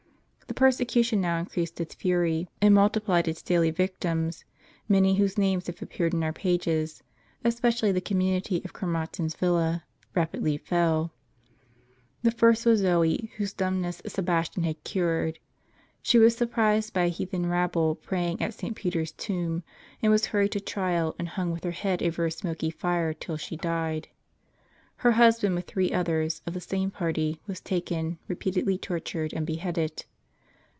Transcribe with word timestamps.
The 0.47 0.63
persecution 0.69 1.21
now 1.21 1.39
increased 1.39 1.79
its 1.79 1.95
fury, 1.95 2.47
and 2.61 2.75
multiplied 2.75 3.27
its 3.27 3.41
daily 3.41 3.71
victims. 3.71 4.43
Many 4.87 5.15
whose 5.15 5.37
names 5.37 5.65
have 5.67 5.81
appeared 5.81 6.13
in 6.13 6.23
our 6.23 6.33
pages, 6.33 7.01
especially 7.43 7.93
the 7.93 8.01
community 8.01 8.61
of 8.65 8.73
Chromatins' 8.73 9.33
s 9.33 9.35
villa. 9.39 9.85
rapidly 10.13 10.57
fell. 10.57 11.13
The 12.21 12.31
first 12.31 12.65
was 12.65 12.81
Zoe, 12.81 13.31
whose 13.37 13.53
dumbness 13.53 14.01
Sebas 14.05 14.49
%lj> 14.49 14.53
tian 14.53 14.63
had 14.65 14.83
cured. 14.83 15.39
She 16.01 16.19
was 16.19 16.35
surprised 16.35 16.93
by 16.93 17.05
a 17.05 17.07
heathen 17.07 17.47
rabble 17.49 17.95
praying 17.95 18.41
at 18.41 18.53
St. 18.53 18.75
Peter's 18.75 19.13
tomb, 19.13 19.63
and 20.03 20.11
was 20.11 20.27
hurried 20.27 20.51
to 20.51 20.59
trial, 20.59 21.15
and 21.17 21.29
hung 21.29 21.51
with 21.51 21.63
her 21.63 21.71
head 21.71 22.03
over 22.03 22.25
a 22.25 22.31
smoky 22.31 22.69
fire, 22.69 23.13
till 23.13 23.37
she 23.37 23.55
died. 23.55 24.09
Her 24.97 25.13
husband, 25.13 25.55
with 25.55 25.65
three 25.65 25.91
others 25.93 26.41
of 26.45 26.53
the 26.53 26.61
same 26.61 26.91
party, 26.91 27.39
was 27.47 27.61
taken, 27.61 28.19
repeatedly 28.27 28.77
tortured, 28.77 29.33
and 29.33 29.47
beheaded. 29.47 30.05